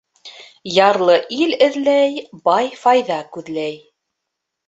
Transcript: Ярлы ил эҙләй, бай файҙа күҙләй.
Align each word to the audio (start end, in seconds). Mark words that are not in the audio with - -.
Ярлы 0.75 1.17
ил 1.41 1.53
эҙләй, 1.65 2.17
бай 2.49 2.71
файҙа 2.85 3.21
күҙләй. 3.37 3.79